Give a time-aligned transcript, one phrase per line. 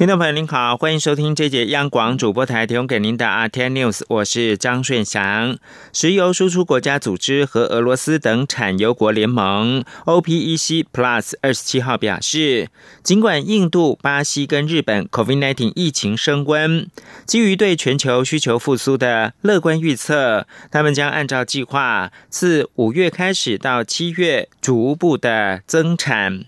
[0.00, 5.58] 听众朋友您好，欢迎收听这节央广主播台提供给您的 RT News，我是张顺祥。
[5.92, 12.70] 石油输出国家组织和俄罗斯等产油国联盟 OPEC Plus 二十七号表示，
[13.02, 16.88] 尽管印度、巴西跟日本 COVID-19 疫情升温，
[17.26, 26.46] 基于对全球需求复苏的乐观预测，他们将按照计划，自五月开始到七月逐步的增产。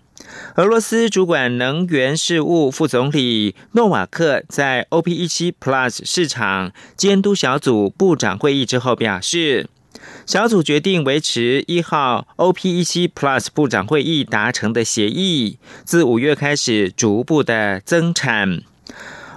[0.56, 9.68] 俄罗斯主管能源事务副总理诺瓦克在 OPEC Plus 市场监督小组部长会议之后表示，
[10.26, 18.62] 小组决定维持一号 OPEC Plus 部长会议达成的协议，自五月开始逐步的增产。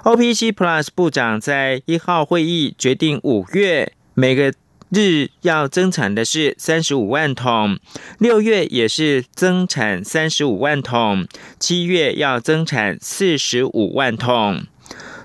[0.04, 4.52] OPEC Plus 部长在一号会议决定五月每个。
[4.90, 7.78] 日要增产的是三十五万桶，
[8.18, 11.26] 六月也是增产三十五万桶，
[11.58, 14.64] 七月要增产四十五万桶。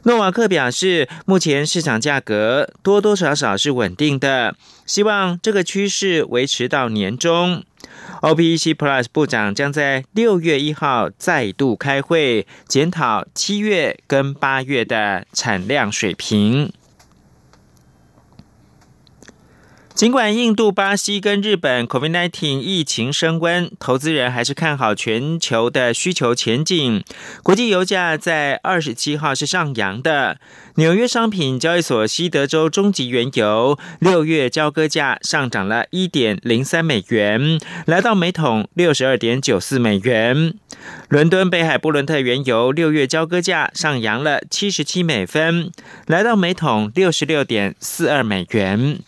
[0.03, 4.55] 诺瓦克表示，目前市场价格多多少少是稳定的，
[4.87, 7.63] 希望这个趋势维持到年终。
[8.21, 16.71] OPEC Plus 部长将在六月一号再度开会，检讨七月跟八月的产量水平。
[19.94, 27.03] 尽管印度、巴西跟日本 COVID-19 疫情升温，投资人还是看好全球的需求前景。
[27.44, 30.39] 国际油价在二十七号是上扬的。
[30.75, 40.56] 纽约商品交易所西德州中级原油六月交割价上涨了一点零三美元，来到每桶六十二点九四美元。
[41.09, 45.69] 伦敦北海布伦特原油六月交割价上扬了七十七美分，
[46.08, 49.00] 来到每桶六十六点四二美元。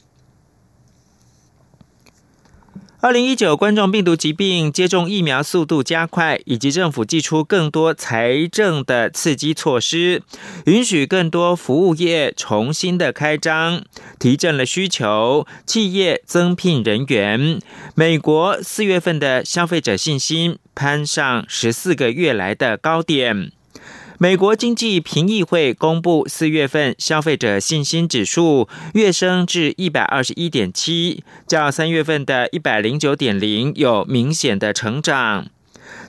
[3.03, 10.23] 二零一九冠状病毒疾病接种疫苗速度加快，以及政府寄出更多财政的刺激措施，
[10.67, 13.83] 允许更多服务业重新的开张，
[14.17, 17.59] 提振了需求，企业增聘人员。
[17.93, 23.51] 美国四月份的消费者信心攀上十四个月来的高点。
[24.19, 35.47] 美国经济评议会公布四月份消费者信心指数跃升至一百二十一点七，较三月份的一百零九点零有明显的成长。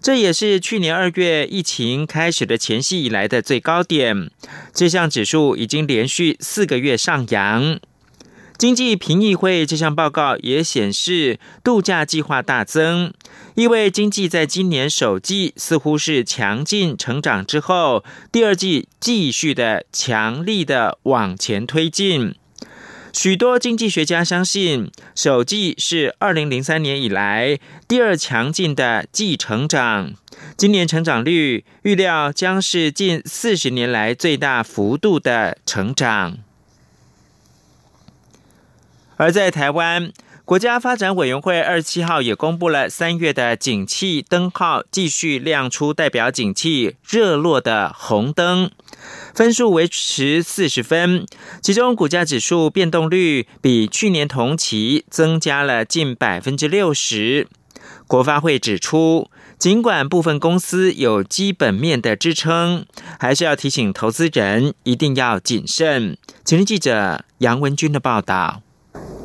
[0.01, 4.31] 这也是去年二月疫情开始的前夕以来的最高点。
[4.73, 7.81] 这项指数已经连续四个月上扬。
[8.57, 13.13] 经济评议会这项报告也显示，度假计划大增，
[13.57, 22.37] 意味经济在今年首季似乎是强劲成长之后，第二季继续的强力的往前推进。
[23.13, 30.13] 许多经济学家相信，首季是二零零三年以来第二强劲的季成长，
[30.57, 36.39] 今年成长率预料将是近四十年来最大幅度的成长。
[39.17, 40.13] 而在台湾，
[40.45, 48.71] 国家发展委员会二十七号也公布了三月的景气灯号，继续亮出代表景气热络的红灯，
[49.35, 51.27] 分数维持四十分，
[51.63, 57.47] 其中股价指数变动率比去年同期增加了近百分之六十。
[58.07, 62.85] 国发会指出，尽管部分公司有基本面的支撑，
[63.19, 66.19] 还是要提醒投资人一定要谨慎。
[66.45, 68.61] 请听记者杨文军的报道。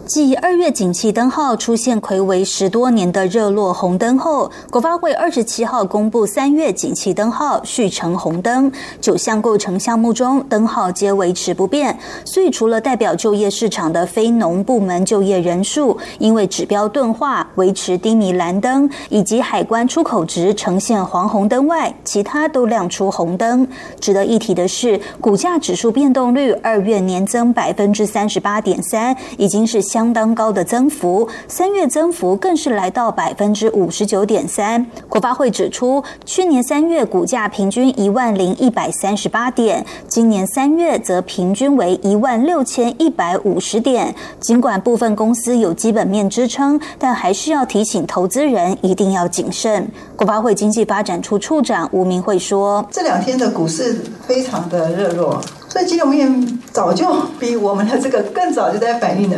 [0.09, 11.95] 继二月景气灯号出现魁违十多年的热络红灯后，国发会二十七号公布三月景气灯号续成红灯，九项构成项目中灯号皆维持不变。
[12.25, 23.67] 所以，除了代表就业市场的非农部门就业人数因为指标钝化维持低迷蓝灯，以及海关出口值呈现黄红灯外，其他都亮出红灯。
[23.99, 29.98] 值得一提的是，股价指数变动率二月年增百分之三十八点三，已经是相。
[29.99, 34.85] 相当高的增幅，三月增幅更是来到百分之五十九点三。
[35.09, 44.15] 国发会指出，去年三月股价平均一万零一百三十八点，今年三月则平均为一万六千一百五十点。
[44.39, 49.85] 尽管部分公司有基本面支撑，但还是要提醒投资人一定要谨慎。
[50.15, 56.25] 国发会经济发展处处长吴明慧说：“这两天的股市非常的热络，所以金融业
[56.71, 57.05] 早就
[57.37, 59.37] 比我们的这个更早就在反应了。”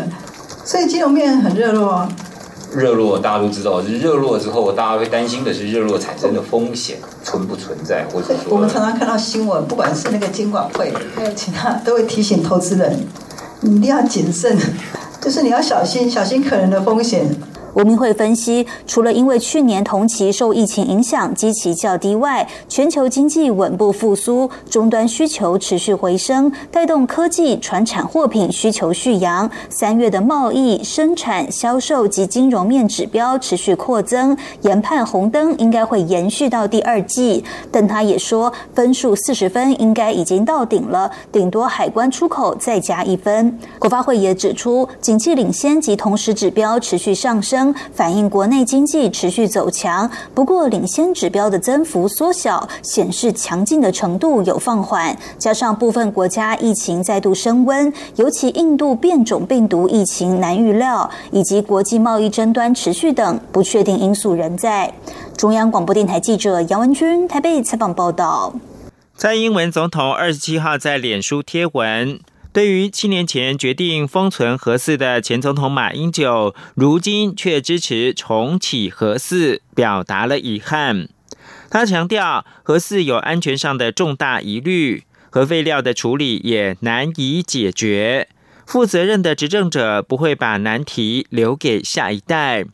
[0.64, 2.10] 所以金融面很热络啊，
[2.74, 13.06] 热络大家都知道，是热络之后，大家会担心的是热络产生的风险存不存在，或者说我们常常看到新闻，不管是那个监管会，还有其他，都会提醒投资人，
[13.62, 14.58] 你一定要谨慎，
[15.20, 17.26] 就是你要小心，小心可能的风险。
[17.74, 29.50] 吴明慧分析，除了因为去年同期受疫情影响，基期较低外，全球经济稳步复苏，终端需求持续回升，带动科技、传产货品需求续扬。
[29.70, 37.44] 三月的贸易、生产、销售及金融面指标持续扩增，研判红灯应该会延续到第二季。
[37.72, 43.58] 但他也说，分数四十分应该已经到顶了，顶多海关出口再加一分。
[43.80, 47.61] 国发会也指出，景气领先及同时指标持续上升。
[47.94, 55.18] 反映国内经济持续走强，不过领先指标的增幅缩小，显示强劲的程度有放缓。
[55.38, 64.94] 加上部分国家疫情再度升温，尤其印度变种病毒疫情难预料，以及国际贸易争端持续等不确定因素仍在。
[65.36, 68.54] 中央广播电台记者杨文君台北采访报道。
[69.18, 72.20] 蔡英文总统二十七号在脸书贴文。
[72.54, 81.08] 对于七年前决定封存核四的前总统马英九，如今却支持重启核四，表达了遗憾。
[81.70, 88.28] 他强调，核四有安全上的重大疑虑，核废料的处理也难以解决。
[88.66, 92.66] 负责任的执政者不会把难题留给下一代，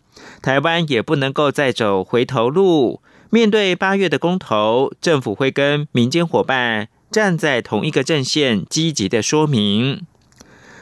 [0.41, 3.01] 台湾也不能够再走回头路。
[3.29, 6.87] 面对八月的公投，政府会跟民间伙伴。
[7.17, 10.05] 站在同一个阵线，积极的说明。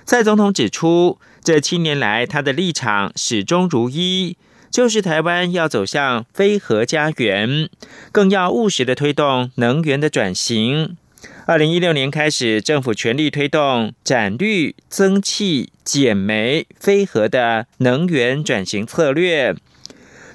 [0.04, 4.36] 蔡总统指出，这七年来他的立场始终如一，
[4.70, 7.70] 就是台湾要走向非核家园，
[8.12, 10.98] 更要务实的推动能源的转型。
[11.46, 19.56] 二零一六年开始，政府全力推动展绿、增气、减煤、非核的能源转型策略。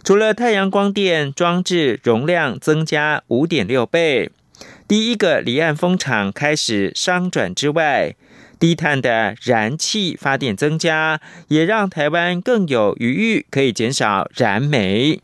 [0.03, 4.31] 除了太阳光电装置容量增加五点六倍。
[4.91, 8.17] 第一个离岸风场开始商转之外，
[8.59, 15.21] 低碳的燃气发电增加，也让台湾更有余裕可以减少燃煤。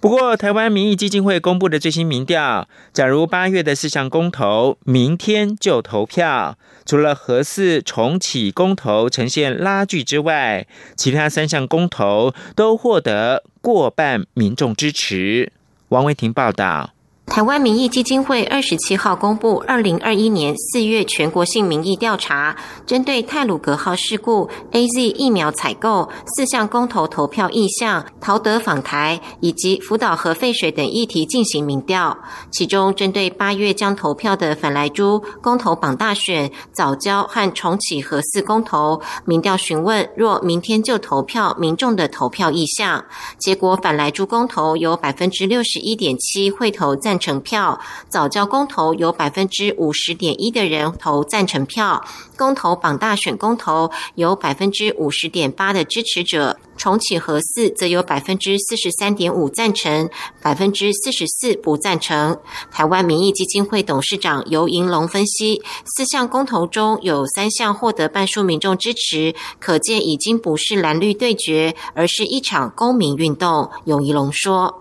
[0.00, 10.66] 不过，台湾民意基金会公布的最新民调，假如八月的四项公投明天就投票，除了核四重启公投呈现拉锯之外，
[10.96, 15.52] 其他三项公投都获得过半民众支持。
[15.90, 16.93] 王维婷报道。
[17.26, 22.54] 台湾民意基金会二十七号公布二零二一年四月全国性民意调查，
[22.86, 32.16] 针对泰鲁格号事故、A Z 疫苗采购四项公投投票意向、陶德访台以及福岛核废水等议题进行民调。
[32.52, 43.04] 其中，针对八月将投票的反莱猪公投榜大选、早交和重启核四公投，民调询问若明天就投票民众的投票意向，
[43.38, 47.13] 结果反莱猪公投有百分之六十一点七会投赞。
[47.14, 47.78] 赞成票，
[48.08, 52.04] 早教公投有百分之五十点一的人投赞成票，
[52.36, 60.10] 公投榜大选公投有百分之五十点八的支持者，重启核四则有百分之四十三点五赞成，
[60.42, 62.36] 百分之四十四不赞成。
[62.72, 73.70] 台湾民意基金会董事长尤银龙分析，四项公投中有三项获得半数民众支持，可见已经不是蓝绿对决，而是一场公民运动。
[73.84, 74.80] 尤银龙说。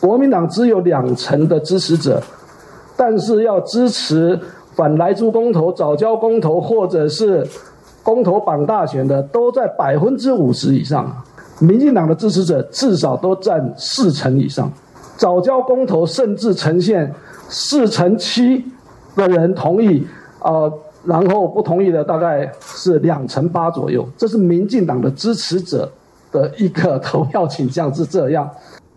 [0.00, 2.20] 国民党只有两成的支持者，
[2.96, 4.38] 但是要支持
[4.74, 7.46] 反莱猪公投、早交公投，或者是
[8.02, 11.10] 公投绑大选的，都在百分之五十以上。
[11.58, 14.70] 民进党的支持者至少都占四成以上，
[15.16, 17.14] 早交公投甚至呈现
[17.48, 18.64] 四成七
[19.14, 20.04] 的人同意，
[20.40, 20.70] 啊，
[21.04, 24.06] 然后不同意的大概是两成八左右。
[24.18, 25.88] 这是民进党的支持者
[26.32, 28.50] 的一个投票倾向是这样。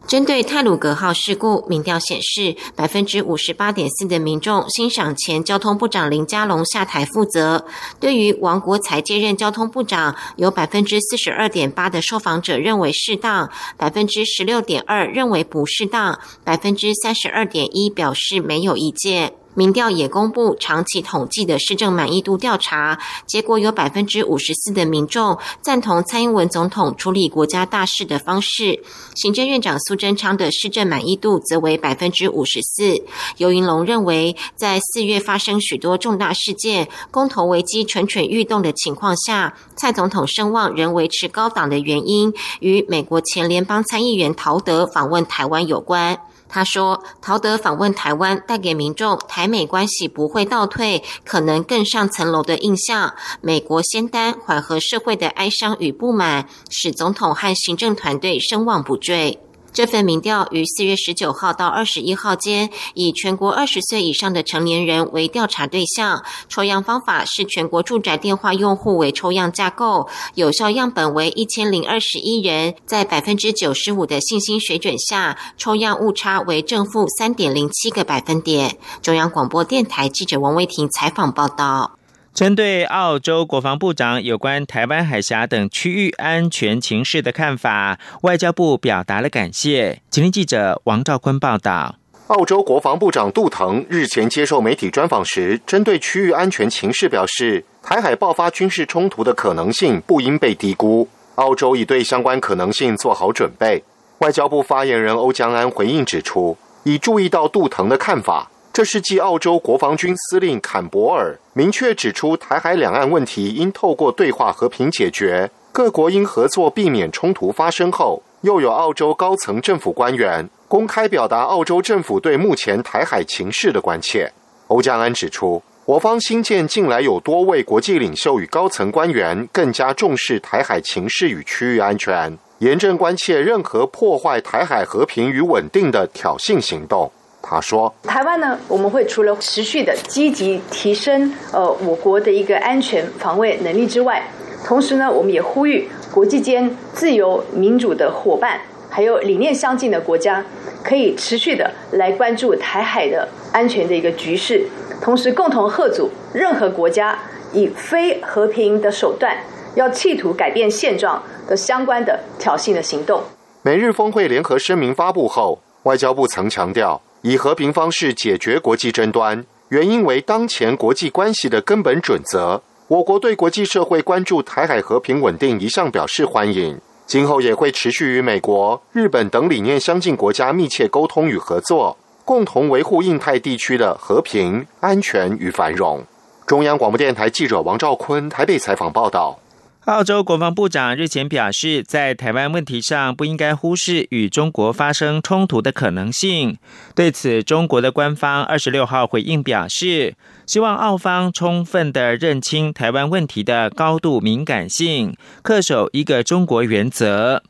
[0.07, 7.65] 针对泰鲁格号事故，民调显示，百分之五十八点四的民众欣赏前交通部长林佳龙下台负责。
[7.99, 19.33] 对于王国才接任交通部长，有百分之四十二点八的受访者认为适当，百分之十六点二认为不适当，百分之三十二点一表示没有意见。
[19.55, 28.83] 民调也公布长期统计的市政满意度调查结果，有百分之五十四的民众赞同蔡英文总统处理国家大事的方式。
[29.15, 33.01] 行政院长苏贞昌的市政满意度则为百分之五十四。
[33.37, 46.19] 尤云龙认为，在四月发生许多重大事件、公投危机蠢蠢欲动的情况下，蔡总统声望仍维持高档的原因，与美国前联邦参议员陶德访问台湾有关。
[46.47, 53.13] 他说：“陶德访问台湾，带给民众台美关系不会倒退，可能更上层楼的印象。
[53.41, 59.39] 美国先担缓和社会的哀伤与不满，使总统和行政团队声望不坠。”
[59.75, 78.77] 这份民调于四月十九号到二十一号间，以全国二十岁以上的成年人为调查对象，抽样方法是全国住宅电话用户为抽样架构，有效样本为一千零二十一人，在百分之九十五的信心水准下，抽样误差为正负三点零七个百分点。
[79.01, 81.97] 中央广播电台记者王威婷采访报道。
[82.35, 90.01] 针对澳洲国防部长有关台湾海峡等区域安全情势的看法，外交部表达了感谢。
[90.11, 91.95] 请听记者王兆坤报道。
[92.27, 103.81] 澳洲国防部长杜腾日前接受媒体专访时，针对区域安全情势表示，台海爆发军事冲突的可能性不应被低估，澳洲已对相关可能性做好准备。
[104.17, 108.51] 外交部发言人欧江安回应指出，已注意到杜腾的看法。
[108.75, 124.29] 这是继澳洲国防军司令坎伯尔明确指出台海两岸问题应透过对话和平解决，各国应合作避免冲突发生后，又有澳洲高层政府官员公开表达澳洲政府对目前台海情势的关切。
[124.67, 137.09] 欧江安指出，我方新建近来有多位国际领袖与高层官员更加重视台海情势与区域安全，严正关切任何破坏台海和平与稳定的挑衅行动。
[137.47, 144.23] 他说：“台湾呢，我们会除了持续的积极提升呃我国的一个安全防卫能力之外，
[144.65, 148.59] 同时呢，我们也呼吁国际间自由民主的伙伴，
[148.89, 150.43] 还有理念相近的国家，
[150.83, 154.65] 可以持续的来关注台海的安全的一个局势，
[154.99, 157.19] 同时共同贺阻任何国家
[157.53, 159.37] 以非和平的手段
[159.75, 163.21] 要企图改变现状的相关的挑衅的行动。”
[163.61, 166.99] 美日峰会联合声明发布后，外交部曾强调。
[167.27, 172.61] 以和平方式解决国际争端，原因为当前国际关系的根本准则。
[172.87, 186.05] 我国对国际社会关注台海和平稳定一向表示欢迎，今后也会持续与美国、日本等理念相近国家密切沟通与合作，共同维护印太地区的和平、安全与繁荣。
[186.45, 189.39] 中央广播电台记者王兆坤台北采访报道。
[189.85, 196.57] 澳洲国防部长日前表示，在台湾问题上不应该忽视与中国发生冲突的可能性。
[196.95, 200.15] 对此，中国的官方二十六号回应表示，
[200.47, 207.43] 希望澳方充分的认清台湾问题的高度敏感性，恪守一个中国原则。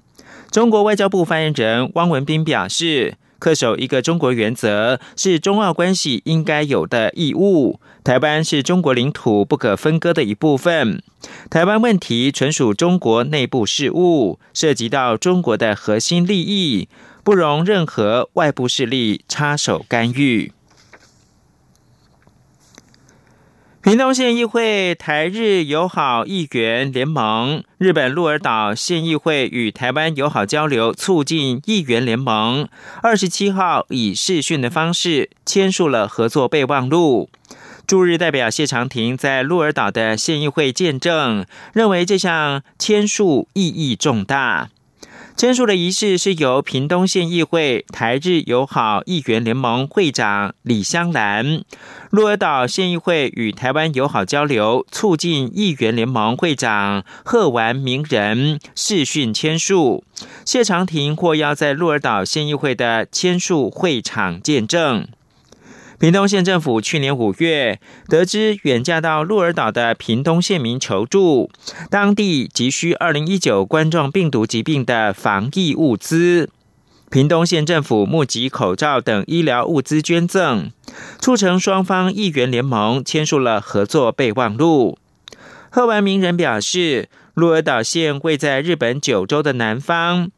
[0.51, 3.15] 中国外交部发言人汪文斌表示。
[3.45, 7.79] 恪守一个中国原则是中澳关系应该有的义务。
[8.03, 11.03] 台湾是中国领土不可分割的一部分。
[11.51, 16.89] 台湾问题纯属中国内部事务，涉及到中国的核心利益，
[17.23, 20.51] 不容任何外部势力插手干预。
[23.85, 32.67] 屏东县议会台日友好议员联盟、日本鹿儿岛县议会与台湾友好交流促进议员联盟，
[33.03, 37.29] 二十七号以视讯的方式签署了合作备忘录。
[37.85, 44.69] 驻日代表谢长廷在鹿儿岛的县议会见证，认为这项签署意义重大。
[45.35, 51.61] 签署的仪式是由屏东县议会台日友好议员联盟会长李香兰、
[52.09, 60.05] 鹿儿岛县议会与台湾友好交流促进议员联盟会长贺完明仁视讯签署，
[60.45, 65.05] 谢长廷或要在鹿儿岛县议会的签署会场见证。
[65.97, 71.49] 屏东县政府去年五月得知远嫁到鹿儿岛的屏东县民求助，
[71.89, 76.49] 当地急需二零一九冠状病毒疾病的防疫物资，
[77.09, 80.71] 屏东县政府募集口罩等医疗物资捐赠，
[81.19, 84.97] 促成双方议员联盟签署了合作备忘录。
[85.69, 90.29] 贺文明人表示，鹿儿岛县位在日本九州的南方，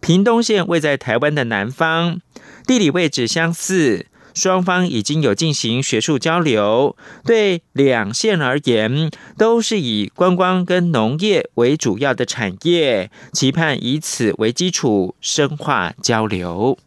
[0.00, 2.20] 屏东县位在台湾的南方，
[2.66, 4.06] 地理位置相似。
[4.34, 16.78] 双方已经有进行学术交流，对两县而言都是以观光跟农业为主要的产业，期盼以此为基础深化交流。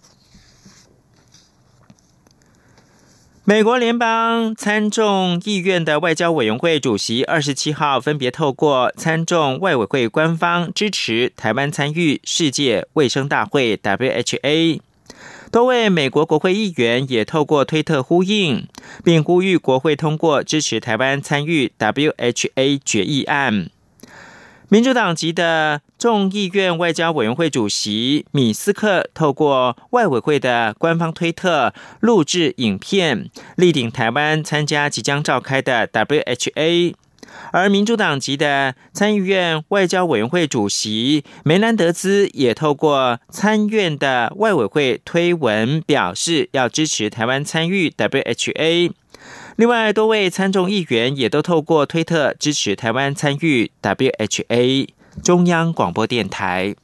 [3.48, 14.80] 美国联邦参众议院的外交委员会主席二十七号分别透过参众外委会官方支持台湾参与世界卫生大会 （WHA）。
[15.56, 18.68] 多位美国国会议员也透过推特呼应，
[19.06, 23.70] 并呼吁国会通过支持台湾参与 WHA 决议案。
[24.68, 25.82] 民主党籍的。
[25.98, 36.94] 众议院外交委员会主席米斯克透过外委会的官方推特录制影片，力挺台湾参加即将召开的 WHA。
[37.52, 48.92] 而民主党籍的参议院外交委员会主席梅兰德兹也透过参院的外委会推文表示，要支持台湾参与 WHA。
[49.56, 54.90] 另外，多位参众议员也都透过推特支持台湾参与 WHA。
[55.24, 56.76] 中央广播电台。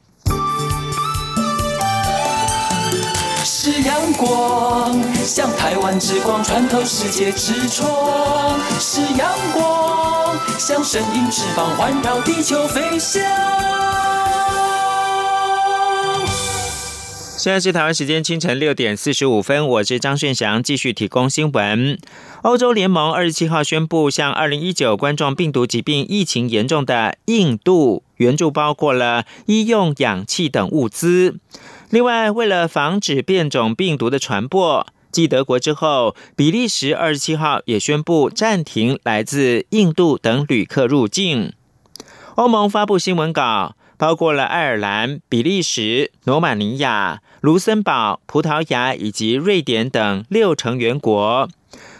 [3.44, 10.11] 是阳光，像台湾之光穿透世界之窗；是阳光，
[10.58, 13.22] 像神鹰翅膀环绕地球飞翔。
[17.38, 21.98] 现在是台湾时间清晨六点四十五分，我是张炫祥，继续提供新闻。
[22.42, 31.40] 欧洲联盟二十七号宣布，向二零一九冠状病毒疾病疫情严重的印度援助，包括了医用氧气等物资。
[31.90, 41.52] 另外，为了防止变种病毒的传播，继德国之后，比利时二十七号也宣布暂停来自印度等旅客入境。
[42.34, 43.76] 欧盟发布新闻稿。
[43.98, 51.48] 包括了爱尔兰、比利时、罗马尼亚、卢森堡、葡萄牙以及瑞典等六成员国，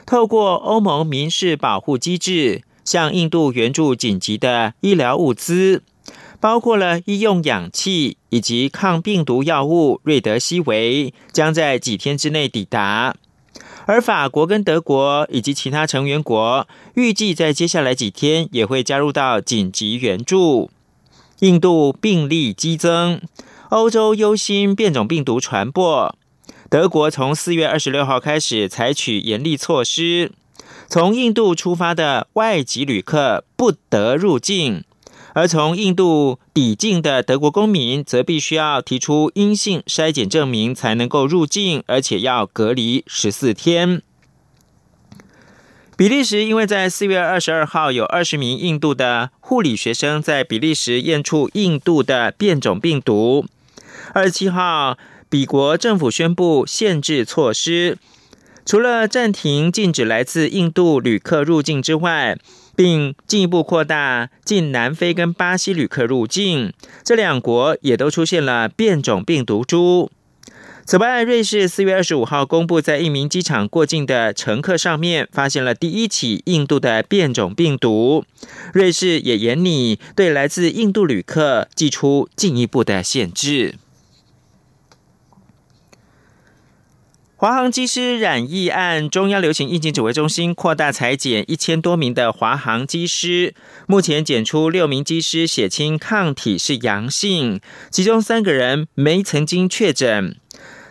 [0.04, 5.84] 透过欧盟民事保护机制，向印度援助紧急的医疗物资，
[6.42, 13.14] 包括了医用氧气以及抗病毒药物瑞德西韦，将在几天之内抵达。
[13.86, 20.68] 而法国跟德国以及其他成员国，预计在接下来几天也会加入到紧急援助。
[21.38, 23.20] 印度病例激增，
[23.68, 26.12] 欧洲忧心变种病毒传播。
[26.68, 30.32] 德国从四月二十六号开始采取严厉措施，
[30.88, 34.82] 从印度出发的外籍旅客不得入境，
[35.34, 44.02] 而从印度抵境的德国公民则必须要提出阴性筛检证明才能够入境，而且要隔离十四天。
[45.96, 53.46] 比利时因为在四月二十二号有二十名印度的护理学生在比利时验出印度的变种病毒，
[54.12, 54.98] 二十七号
[55.28, 57.98] 比国政府宣布限制措施，
[58.66, 62.36] 除了暂停禁止来自印度旅客入境之外，
[62.74, 66.72] 并进一步扩大进南非跟巴西旅客入境，
[67.04, 70.10] 这两国也都出现了变种病毒株。
[70.84, 78.24] 此外，瑞士四月二十五号公布，在一名机场过境的乘客上面发现了第一起印度的变种病毒。
[78.74, 83.76] 瑞士也严拟对来自印度旅客寄出进一步的限制。
[87.42, 93.52] 华航机师染疫案，中央流行疫情指挥中心扩大裁剪一千多名的华航机师，
[93.88, 100.36] 目前检出六名机师血清抗体是阳性，其中三个人没曾经确诊。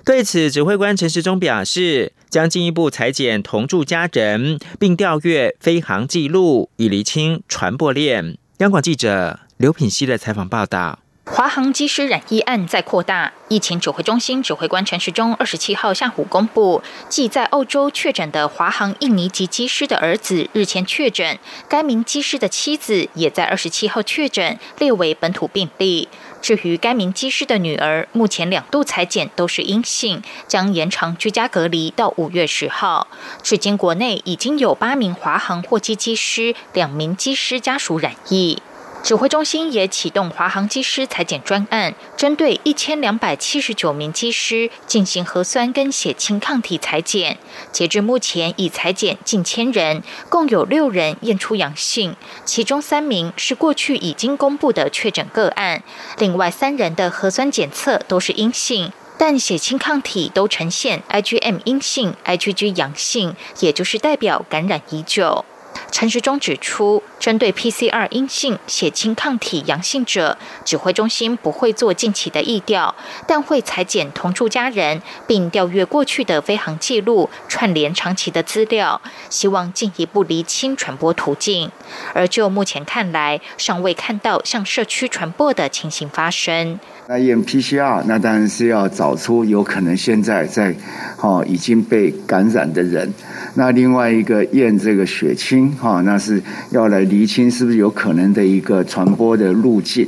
[0.04, 8.38] 对此，指挥官陈时中表示，将进一步裁剪同住家人，并调阅飞航记录，以厘清传播链。
[8.58, 11.00] 央广记者刘品熙的采访报道。
[11.24, 21.38] 华航机师染疫案再扩大，疫情指挥中心指挥官陈时中二十七号下午公布，继在澳洲确诊的华航印尼籍机师的儿子日前确诊，
[21.70, 26.10] 该名机师的妻子也在二十七号确诊，列为本土病例。
[26.42, 33.08] 至于该名机师的女儿，目前两度裁检都是阴性，将延长居家隔离到五月十号。
[33.44, 38.60] 至今国内已经有八名华航货机机师、两名机师家属染疫。
[39.04, 47.38] 指挥中心也启动华航机师裁剪专案，针对一千两百七十九名机师进行核酸跟血清抗体裁剪。
[47.72, 55.84] 截至目前，已裁减近千人，共有六人验出阳性，其中三名是过去已经公布的确诊个案，
[56.20, 65.44] 另外三人的核酸检测都是阴性，但血清抗体都呈现 IgM 阴性、IgG 阳性，也就是代表感染已久。
[65.92, 72.96] 陈时中指出，针对 PCR 阴性、血清抗体阳性者，指挥中心不会做近期的疫调，
[73.28, 81.72] 但会裁剪同住家人，并调阅过去的飞行记录，串联长期的资料，希望进一步厘清传播途径。
[82.14, 86.80] 而就目前看来，尚未看到向社区传播的情形发生。
[87.08, 90.74] 那验 PCR，那当然是要找出有可能现在在，
[91.20, 93.12] 哦已经被感染的人。
[93.56, 100.08] 那另外一个验这个血清，哈，那是要来厘清是不是有可能的一个传播的路径。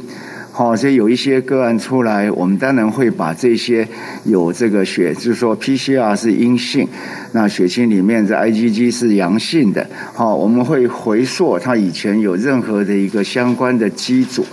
[0.54, 3.86] 好，所以有一些个案出来，我们当然会把这些
[4.24, 6.88] 有这个血，就是说 PCR 是阴性，
[7.34, 9.86] 那血清里面的 IgG 是阳性的。
[10.14, 14.46] 好，我们会回溯他以前有任何的一个相关的机组。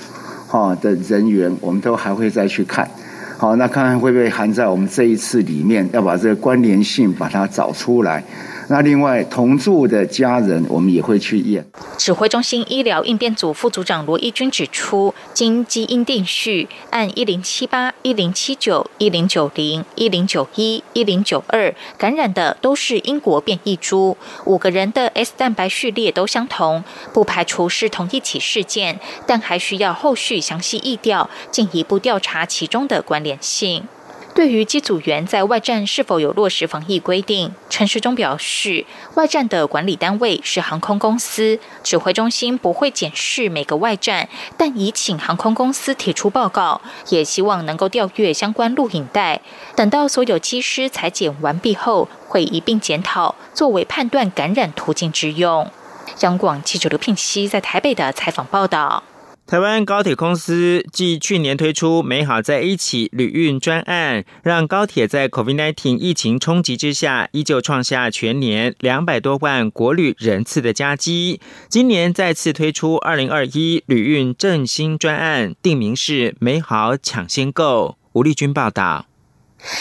[0.51, 2.91] 哈的人员，我们都还会再去看。
[3.39, 8.25] 好，那看看会不会含在我们这一次里面，要把这个关联性把它找出来。
[8.71, 11.67] 那另外同住的家人，我们也会去验。
[11.99, 33.89] 指挥中心医疗应变组副组长罗义军指出，经基因定序，按一零七八、一零七九、一零九零、一零九一、一零九二感染的都是英国变异株，五个人的 S 蛋白序列都相同，不排除是同一起事件，但还需要后续详细疫调，进一步调查其中的关联性。
[34.33, 49.43] 对于机组员在外站是否有落实防疫规定，陈时中表示，外站的管理单位是航空公司，指挥中心不会检视每个外站，但已请航空公司提出报告，也希望能够调阅相关录影带，
[49.75, 55.69] 等到所有机师裁剪完毕后，会一并检讨，作为判断感染途径之用。
[56.21, 59.03] 央广记者刘聘熙在台北的采访报道。
[59.51, 71.41] 台湾高铁公司继去年推出“美好在一起”旅运专案，让高铁在 COVID-19 疫情冲击之下，依旧创下全年两百多万国旅人次的佳绩。
[71.69, 77.97] 今年再次推出二零二一旅运振兴专案，定名是“美好抢先购”。
[78.15, 79.10] 吴丽君报道。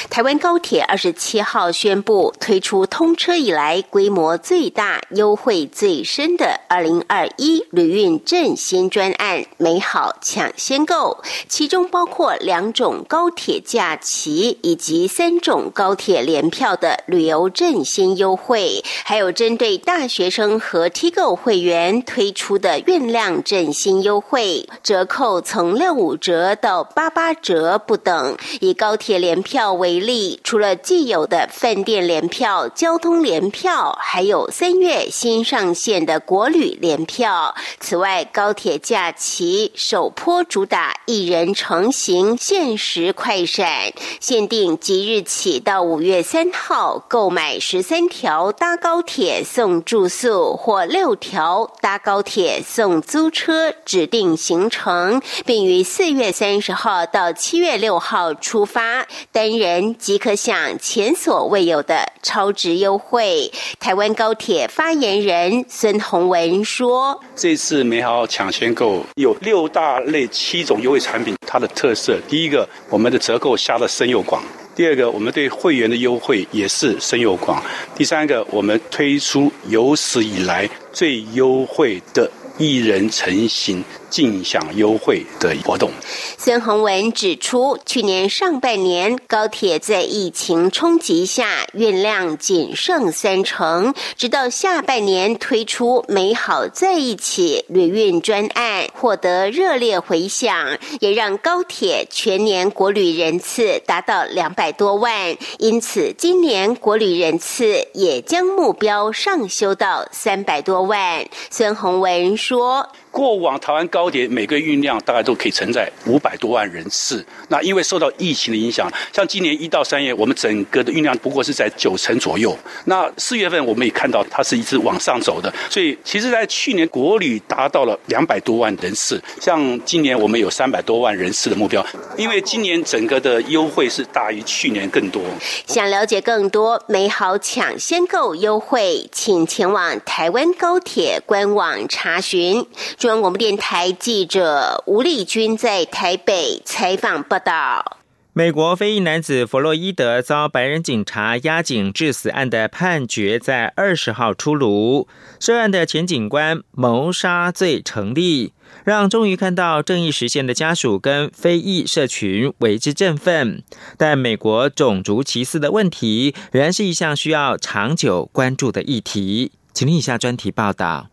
[0.10, 28.38] 台湾高铁二十七号宣布推出通车以来规模最大、优惠最深的二零二一旅运振兴专案“美好抢先购”，其中包括两种高铁假期以及三种高铁联票的旅游振兴优惠，还有针对大学生和 T 购会员推出的运量振兴优惠，折扣从六五折到八八折不等。
[28.60, 29.69] 以高铁联票。
[29.74, 37.54] 为例，除了既有的饭店联票、交通联票，还有三月新上线的国旅联票。
[37.80, 59.08] 此外，高铁假期首波主打一人成行限时快闪，限定即日起到五月三号，购买十三条搭高铁送住宿，或六条搭高铁送租车指定行程，并于四月三十号到七月六号出发。
[59.32, 63.52] 单人即可享前所未有的超值优惠。
[63.80, 74.42] 台湾高铁发言人孙宏文说：“这次美好抢先购有六大类七种优惠产品，它的特色，第一个，我们的折扣下的深又广；
[74.74, 77.62] 第二个，我们对会员的优惠也是深又广；
[77.96, 85.92] 第三个，我们推出有史以来最优惠的一人成行。”尽享优惠的活动。
[86.38, 105.36] 孙宏文指出，去年上半年高铁在疫情冲击下运量仅剩三成，直到下半年推出“美好在一起”旅运专案，获得热烈回响，也让高铁全年国旅人次达到两百多万。
[105.58, 111.26] 因此，今年国旅人次也将目标上修到三百多万。
[111.50, 112.90] 孙宏文说。
[113.12, 122.58] 过往台湾高铁每个运量大概都可以承载五百多万人次，那因为受到疫情的影响，像今年一到三月，我们整个的运量不过是在九成左右。
[122.86, 135.22] 那四月份我们也看到它是一直往上走的，所以其实，在去年国旅达到了两百多万人次，像今年我们有三百多万人次的目标，因为今年整个的优惠是大于去年更多。
[135.66, 142.66] 想了解更多美好抢先购优惠，请前往台湾高铁官网查询。
[143.00, 147.98] 中央广播电台记者吴丽君在台北采访报道：
[148.34, 155.08] 美国非裔男子弗洛伊德遭白人警察压颈致死案的判决在二十号出炉，
[155.40, 158.52] 涉案的前警官谋杀罪成立，
[158.84, 163.64] 让终于看到正义实现的家属跟非裔社群为之振奋。
[163.98, 169.54] 但美国种族歧视的问题仍然是一项需要长久关注的议题。
[169.74, 171.08] 请听以下专题报道。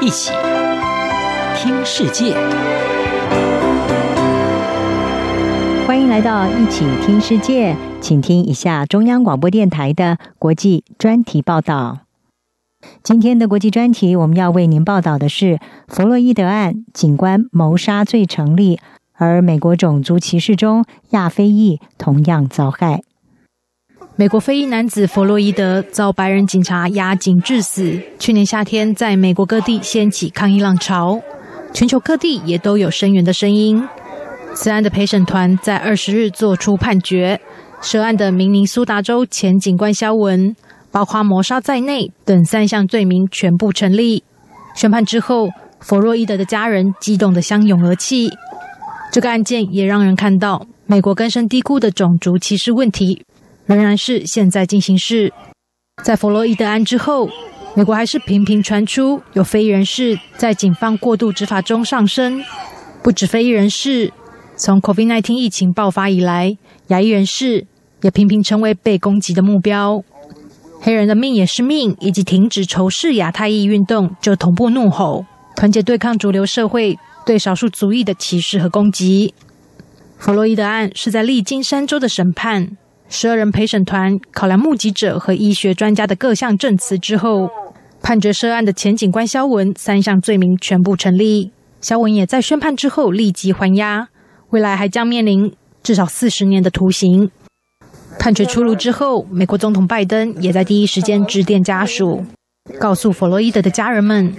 [0.00, 0.32] 一起
[1.56, 2.32] 听世界，
[5.86, 11.98] 欢迎来到一起听世界，请听一下中央广播电台的国际专题报道。
[13.02, 15.58] 今天的国际专题，我们要为您报道的是
[15.88, 18.78] 弗洛伊德案，警官谋杀罪成立，
[19.14, 23.02] 而美国种族歧视中亚非裔同样遭害。
[24.20, 27.96] 美国非裔男子弗洛伊德遭白人警察压颈致死。
[28.18, 31.20] 去年夏天，在美国各地掀起抗议浪潮，
[31.72, 33.80] 全球各地也都有声援的声音。
[34.56, 37.40] 此案的陪审团在二十日作出判决，
[37.80, 40.56] 涉案的明尼苏达州前警官肖文，
[40.90, 44.24] 包括谋杀在内等三项罪名全部成立。
[44.74, 48.28] 宣判之后，弗洛伊德的家人激动的相拥而泣。
[49.12, 53.24] 这个案件也让人看到，美国根深蒂固的种族歧视问题
[53.68, 55.32] 仍然是现在进行式。
[56.02, 57.28] 在弗洛伊德案之后，
[57.76, 62.42] 美国还是频频传出有非裔人士在警方过度执法中丧生。
[63.02, 64.12] 不止非裔人士，
[64.56, 66.56] 从 COVID-19 疫情爆发以来，
[66.88, 67.66] 亚裔人士
[68.00, 70.02] 也频频成为被攻击的目标。
[70.80, 76.98] 黑人的命也是命，以及停止仇视亚太裔运动就同步怒吼，团结对抗主流社会。
[77.26, 79.34] 对少数族裔的歧视和攻击。
[80.16, 87.48] 弗洛伊德案是在历经三周的审判、十二人陪审团考量目击者和医学专家的各项证词之后，
[88.02, 91.50] 判决涉案的前警官肖文三项罪名全部成立。
[91.80, 94.08] 肖文也在宣判之后立即还押，
[94.50, 97.30] 未来还将面临至少四十年的徒刑。
[98.18, 102.24] 判决出炉之后，美国总统拜登也在第一时间致电家属，
[102.78, 104.34] 告诉弗洛伊德的家人们，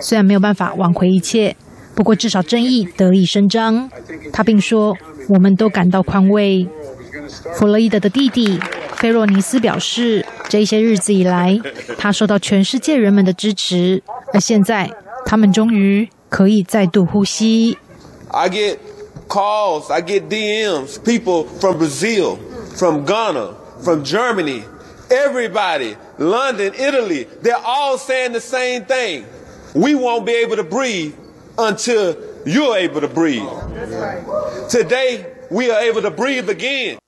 [0.00, 1.56] 虽然没有办法挽回一切。
[1.94, 3.88] 不过，至少正义得以伸张。
[4.32, 4.96] 他并说
[5.28, 6.66] ：“我们都感到宽慰。”
[7.55, 8.59] 弗洛伊德的弟弟
[8.97, 11.59] 菲若尼斯表示：“这些日子以来，
[11.97, 14.01] 他受到全世界人们的支持，
[14.33, 14.89] 而现在
[15.25, 17.77] 他们终于可以再度呼吸。”
[18.31, 18.77] I get
[19.27, 22.37] calls, I get DMs, people from Brazil,
[22.75, 24.63] from Ghana, from Germany,
[25.09, 29.23] everybody, London, Italy, they're all saying the same thing.
[29.73, 31.13] We won't be able to breathe.
[31.57, 33.49] until you're able to breathe.
[34.69, 36.99] Today, we are able to breathe again.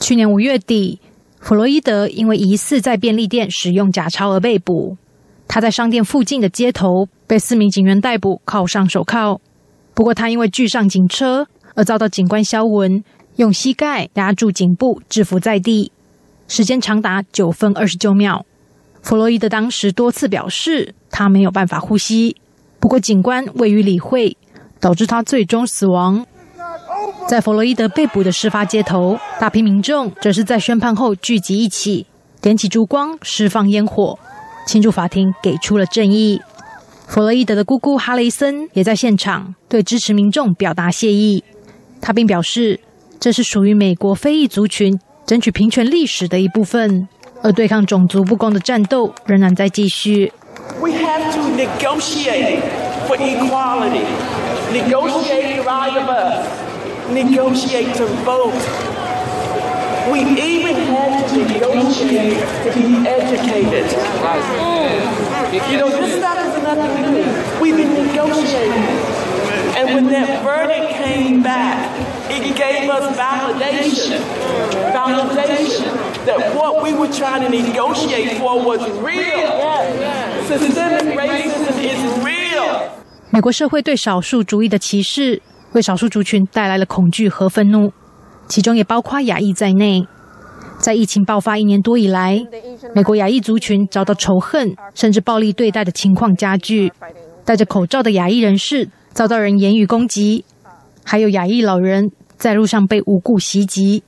[0.00, 0.98] 去年五月底，
[1.40, 4.96] 弗洛伊德因为疑似在便利店使用假钞而被捕。
[5.46, 9.40] 他在商店附近的街头被四名警员逮捕，铐上手铐。
[9.92, 13.04] 不过，他因为拒上警车而遭到警官肖文
[13.36, 15.92] 用膝盖压住颈部，制服在地，
[16.48, 18.46] 时间长达九分二十九秒。
[19.02, 22.36] 弗洛伊德当时多次表示，他没有办法呼吸。
[22.78, 24.36] 不过，警官未予理会，
[24.80, 26.24] 导致他最终死亡。
[27.28, 32.06] 在弗洛伊德被捕的事发街头，大批民众则是在宣判后聚集一起，
[32.40, 34.18] 点起烛光，释放烟火，
[34.66, 36.40] 庆祝法庭给出了正义。
[37.06, 41.42] 弗洛伊德的姑姑哈雷森也在现场对支持民众表达谢意。
[42.00, 42.80] 他并表示，
[43.18, 47.08] 这是属于美国非裔族群争取平权历史的一部分，
[47.42, 50.32] 而对抗种族不公的战斗仍然在继续。
[50.80, 52.60] We have to negotiate
[53.06, 54.04] for equality,
[54.72, 56.46] negotiate right of us,
[57.13, 58.53] negotiate to vote.
[60.11, 63.91] We even had to negotiate to be educated.
[65.71, 67.61] You know, this stuff is nothing new.
[67.61, 69.15] We've been negotiating.
[69.77, 71.91] And when that verdict came back,
[72.31, 74.19] it gave us validation.
[74.93, 79.35] Validation that what we were trying to negotiate for was real.
[83.31, 85.41] 美国社会对少数族裔的歧视，
[85.72, 87.92] 为少数族群带来了恐惧和愤怒，
[88.48, 90.06] 其中也包括亚裔在内。
[90.78, 92.42] 在疫情爆发一年多以来，
[92.94, 96.92] 美国亚裔族群遭到仇恨甚至暴力对待的情况加剧。
[97.44, 100.44] 戴着口罩的亚裔人士遭到人言语攻击，
[101.04, 104.02] 还有亚裔老人在路上被无故袭击。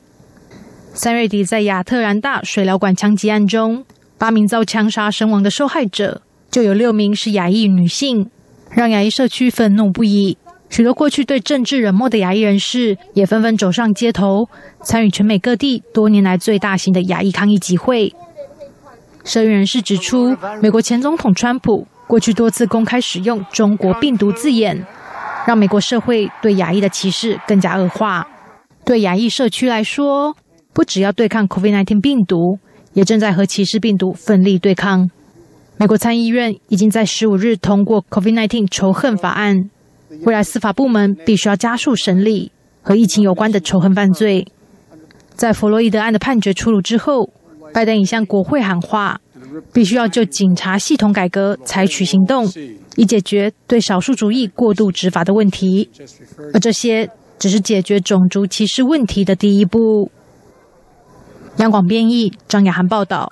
[0.94, 3.84] 三月底，在亚特兰大水疗馆枪击案中，
[4.16, 6.22] 八名遭枪杀身亡的受害者。
[6.50, 8.30] 就有六名是亚裔女性，
[8.70, 10.36] 让亚裔社区愤怒不已。
[10.72, 14.48] 许多过去对政治冷漠的亚裔人士也纷纷走上街头，
[14.82, 18.14] 参与全美各地多年来最大型的亚裔抗议集会。
[19.22, 24.86] 社运人士指出，美国前总统川普过去多次公开使用“中国病毒”字眼，
[25.46, 28.26] 让美国社会对亚裔的歧视更加恶化。
[28.82, 30.34] 对亚裔社区来说，
[30.72, 32.58] 不只要对抗 COVID-19 病毒，
[32.94, 35.10] 也正在和歧视病毒奋力对抗。
[35.76, 39.68] 美国参议院已经在十五日通过 COVID-19 仇恨法案，
[40.24, 44.46] 未来司法部门必须要加速审理和疫情有关的仇恨犯罪。
[45.34, 47.30] 在弗洛伊德案的判决出炉之后，
[47.72, 49.20] 拜登已向国会喊话，
[49.72, 52.46] 必须要就警察系统改革采取行动，
[52.96, 55.90] 以解决对少数主义过度执法的问题。
[56.54, 57.08] 而这些
[57.38, 60.10] 只是解决种族歧视问题的第一步。
[61.56, 63.28] 央广编译张雅涵报道。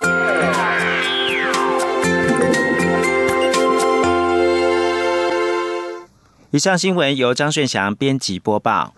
[6.51, 8.93] 以上新闻由张炫翔编辑播报。